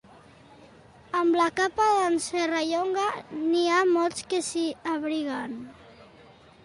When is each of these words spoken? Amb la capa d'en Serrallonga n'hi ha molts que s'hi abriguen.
Amb 1.17 1.35
la 1.41 1.45
capa 1.59 1.85
d'en 1.97 2.17
Serrallonga 2.29 3.05
n'hi 3.45 3.63
ha 3.75 3.85
molts 3.93 4.27
que 4.33 4.43
s'hi 4.49 4.65
abriguen. 4.95 5.55